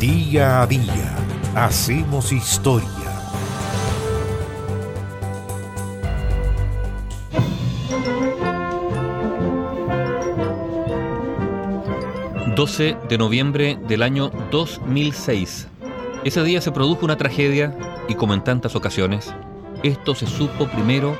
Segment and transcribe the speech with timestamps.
[0.00, 1.16] Día a día
[1.56, 2.88] hacemos historia.
[12.54, 15.66] ...12 de noviembre del año 2006...
[16.22, 17.76] Ese día se produjo una tragedia
[18.08, 19.34] y como en tantas ocasiones,
[19.82, 21.16] esto se supo primero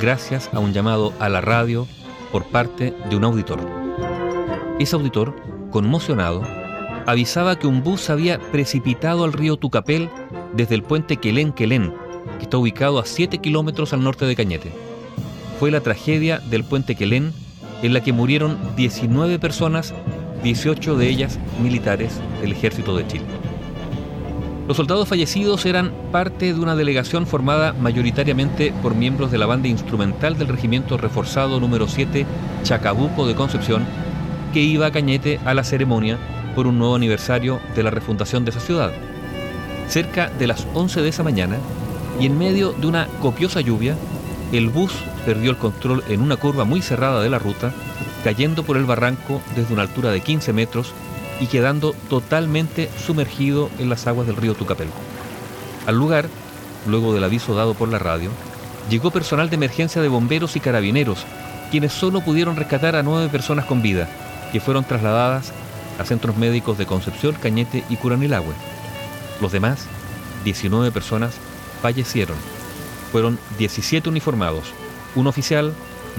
[0.00, 1.86] gracias a un llamado a la radio
[2.30, 3.60] por parte de un auditor.
[4.78, 5.36] Ese auditor,
[5.70, 6.61] conmocionado,
[7.06, 10.08] avisaba que un bus había precipitado al río Tucapel
[10.54, 11.92] desde el puente Quelén Quelén,
[12.38, 14.72] que está ubicado a 7 kilómetros al norte de Cañete.
[15.58, 17.32] Fue la tragedia del puente Quelén
[17.82, 19.94] en la que murieron 19 personas,
[20.44, 23.24] 18 de ellas militares del ejército de Chile.
[24.68, 29.66] Los soldados fallecidos eran parte de una delegación formada mayoritariamente por miembros de la banda
[29.66, 32.24] instrumental del Regimiento Reforzado número 7
[32.62, 33.84] Chacabuco de Concepción,
[34.54, 36.18] que iba a Cañete a la ceremonia
[36.54, 38.92] por un nuevo aniversario de la refundación de esa ciudad.
[39.88, 41.58] Cerca de las 11 de esa mañana,
[42.20, 43.96] y en medio de una copiosa lluvia,
[44.52, 44.92] el bus
[45.24, 47.72] perdió el control en una curva muy cerrada de la ruta,
[48.24, 50.92] cayendo por el barranco desde una altura de 15 metros
[51.40, 54.88] y quedando totalmente sumergido en las aguas del río Tucapel.
[55.86, 56.28] Al lugar,
[56.86, 58.30] luego del aviso dado por la radio,
[58.90, 61.24] llegó personal de emergencia de bomberos y carabineros,
[61.70, 64.08] quienes solo pudieron rescatar a nueve personas con vida,
[64.52, 65.52] que fueron trasladadas
[65.98, 68.54] a centros médicos de Concepción, Cañete y Curanilagüe.
[69.40, 69.86] Los demás,
[70.44, 71.34] 19 personas,
[71.80, 72.36] fallecieron.
[73.10, 74.72] Fueron 17 uniformados,
[75.14, 75.74] un oficial,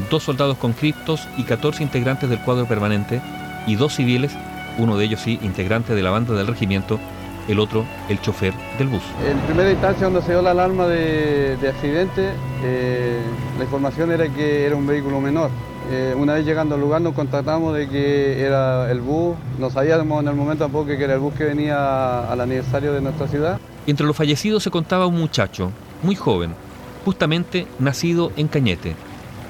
[0.09, 3.21] dos soldados conscriptos y 14 integrantes del cuadro permanente
[3.67, 4.31] y dos civiles
[4.77, 6.99] uno de ellos sí, integrante de la banda del regimiento,
[7.47, 9.01] el otro, el chofer del bus.
[9.27, 12.29] En primera instancia, cuando se dio la alarma de, accidente,
[12.63, 13.21] eh,
[13.57, 15.49] la información era que era un vehículo menor.
[15.91, 20.21] Eh, una vez llegando al lugar nos contactamos de que era el bus, no sabíamos
[20.21, 23.59] en el momento tampoco que era el bus que venía al aniversario de nuestra ciudad.
[23.85, 25.71] Entre los fallecidos se contaba un muchacho,
[26.01, 26.55] muy joven,
[27.03, 28.95] justamente nacido en Cañete,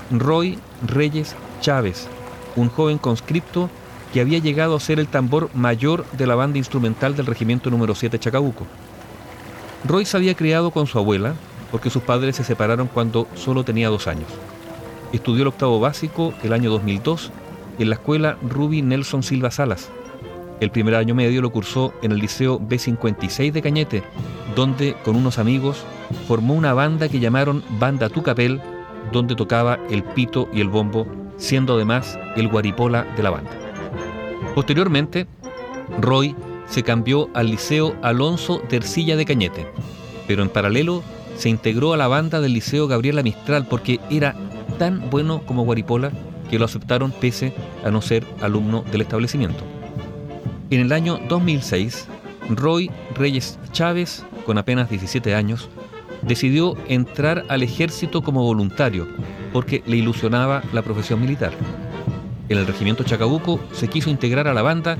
[0.09, 2.07] Roy Reyes Chávez,
[2.55, 3.69] un joven conscripto
[4.13, 7.95] que había llegado a ser el tambor mayor de la banda instrumental del regimiento número
[7.95, 8.67] 7 Chacabuco.
[9.85, 11.33] Roy se había criado con su abuela
[11.71, 14.27] porque sus padres se separaron cuando solo tenía dos años.
[15.11, 17.31] Estudió el octavo básico el año 2002
[17.79, 19.89] en la escuela Ruby Nelson Silva Salas.
[20.59, 24.03] El primer año medio lo cursó en el Liceo B56 de Cañete,
[24.55, 25.83] donde con unos amigos
[26.27, 28.61] formó una banda que llamaron Banda Tucapel,
[29.11, 31.07] donde tocaba el pito y el bombo,
[31.37, 33.62] siendo además el guaripola de la banda.
[34.55, 35.25] Posteriormente,
[35.99, 36.35] Roy
[36.67, 39.67] se cambió al Liceo Alonso Tercilla de Cañete,
[40.27, 41.03] pero en paralelo
[41.37, 44.35] se integró a la banda del Liceo Gabriela Mistral porque era
[44.77, 46.11] tan bueno como Guaripola
[46.49, 47.53] que lo aceptaron pese
[47.83, 49.63] a no ser alumno del establecimiento.
[50.69, 52.07] En el año 2006,
[52.49, 55.69] Roy Reyes Chávez, con apenas 17 años,
[56.21, 59.07] decidió entrar al ejército como voluntario
[59.51, 61.53] porque le ilusionaba la profesión militar
[62.49, 64.97] en el regimiento Chacabuco, se quiso integrar a la banda,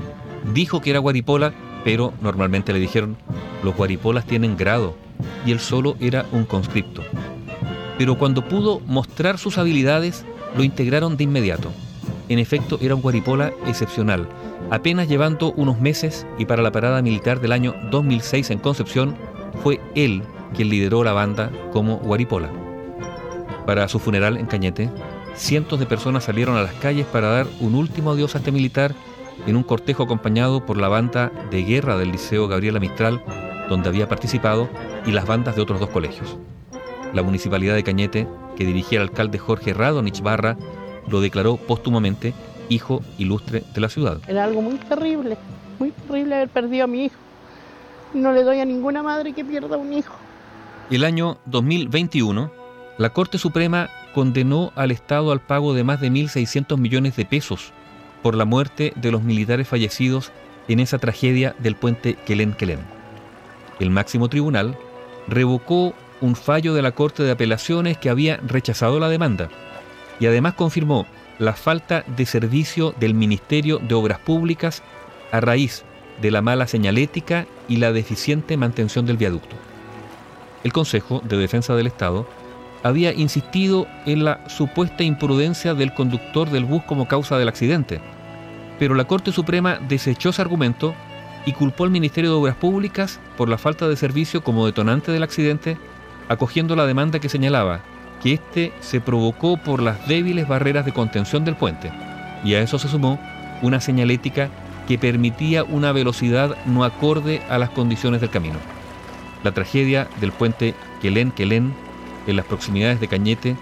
[0.52, 1.52] dijo que era guaripola,
[1.84, 3.16] pero normalmente le dijeron,
[3.62, 4.96] los guaripolas tienen grado,
[5.46, 7.02] y él solo era un conscripto.
[7.98, 10.24] Pero cuando pudo mostrar sus habilidades,
[10.56, 11.70] lo integraron de inmediato.
[12.28, 14.26] En efecto, era un guaripola excepcional,
[14.70, 19.14] apenas llevando unos meses y para la parada militar del año 2006 en Concepción,
[19.62, 20.22] fue él
[20.54, 22.50] quien lideró la banda como guaripola.
[23.66, 24.90] Para su funeral en Cañete,
[25.36, 28.94] cientos de personas salieron a las calles para dar un último adiós a este militar
[29.46, 33.22] en un cortejo acompañado por la banda de guerra del Liceo Gabriela Mistral,
[33.68, 34.68] donde había participado,
[35.06, 36.38] y las bandas de otros dos colegios.
[37.12, 40.56] La municipalidad de Cañete, que dirigía el alcalde Jorge Radonich Barra,
[41.08, 42.32] lo declaró póstumamente
[42.68, 44.18] hijo ilustre de la ciudad.
[44.26, 45.36] Era algo muy terrible,
[45.78, 47.16] muy terrible haber perdido a mi hijo.
[48.14, 50.14] No le doy a ninguna madre que pierda un hijo.
[50.90, 52.50] El año 2021,
[52.98, 57.72] la Corte Suprema condenó al Estado al pago de más de 1.600 millones de pesos
[58.22, 60.32] por la muerte de los militares fallecidos
[60.68, 62.78] en esa tragedia del puente Quelén-Quelén.
[63.80, 64.78] El máximo tribunal
[65.28, 69.50] revocó un fallo de la Corte de Apelaciones que había rechazado la demanda
[70.20, 71.06] y además confirmó
[71.38, 74.82] la falta de servicio del Ministerio de Obras Públicas
[75.32, 75.84] a raíz
[76.22, 79.56] de la mala señalética y la deficiente mantención del viaducto.
[80.62, 82.26] El Consejo de Defensa del Estado
[82.84, 88.00] había insistido en la supuesta imprudencia del conductor del bus como causa del accidente,
[88.78, 90.94] pero la Corte Suprema desechó ese argumento
[91.46, 95.22] y culpó al Ministerio de Obras Públicas por la falta de servicio como detonante del
[95.22, 95.78] accidente,
[96.28, 97.80] acogiendo la demanda que señalaba
[98.22, 101.90] que éste se provocó por las débiles barreras de contención del puente,
[102.44, 103.18] y a eso se sumó
[103.62, 104.50] una señalética
[104.86, 108.56] que permitía una velocidad no acorde a las condiciones del camino.
[109.42, 111.74] La tragedia del puente Quelén Quelén,
[112.26, 113.56] en las proximidades de Cañete,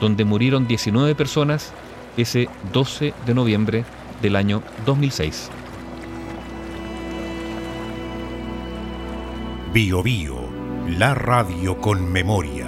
[0.00, 1.72] donde murieron 19 personas
[2.16, 3.84] ese 12 de noviembre
[4.22, 5.50] del año 2006.
[9.72, 10.48] Bio Bio,
[10.88, 12.67] la radio con memoria.